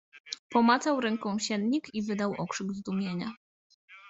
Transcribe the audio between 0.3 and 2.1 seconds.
Pomacał ręką siennik i